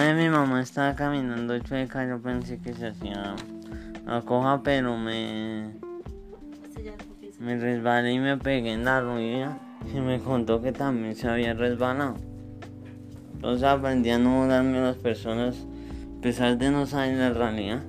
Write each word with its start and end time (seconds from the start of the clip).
que 0.00 0.14
mi 0.14 0.28
mamá 0.28 0.62
estaba 0.62 0.94
caminando 0.94 1.58
chueca, 1.58 2.06
yo 2.06 2.20
pensé 2.20 2.58
que 2.58 2.72
se 2.72 2.88
hacía 2.88 3.34
la 4.06 4.22
coja, 4.22 4.62
pero 4.62 4.96
me, 4.96 5.72
me 7.38 7.58
resbalé 7.58 8.12
y 8.12 8.18
me 8.18 8.36
pegué 8.38 8.72
en 8.72 8.84
la 8.84 9.00
rodilla 9.00 9.58
y 9.92 10.00
me 10.00 10.18
contó 10.20 10.62
que 10.62 10.72
también 10.72 11.14
se 11.14 11.28
había 11.28 11.54
resbalado. 11.54 12.16
Entonces 13.34 13.64
aprendí 13.64 14.10
a 14.10 14.18
no 14.18 14.46
darme 14.46 14.78
a 14.78 14.82
las 14.82 14.96
personas, 14.96 15.56
a 16.18 16.20
pesar 16.22 16.56
de 16.56 16.70
no 16.70 16.86
saber 16.86 17.16
la 17.18 17.30
realidad. 17.30 17.82